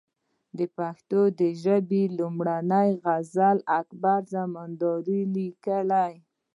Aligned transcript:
د 0.57 0.59
پښتو 0.77 1.19
ژبي 1.63 2.03
لومړنۍ 2.17 2.89
غزل 3.03 3.57
اکبر 3.79 4.19
زمینداوري 4.35 5.21
ليکلې 5.35 6.11